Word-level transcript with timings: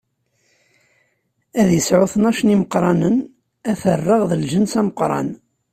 Ad 1.59 1.65
d-isɛu 1.69 2.05
tnac 2.13 2.39
n 2.43 2.53
imeqranen, 2.55 3.17
ad 3.69 3.75
t-rreɣ 3.81 4.21
d 4.29 4.31
lǧens 4.41 4.73
ameqran. 4.79 5.29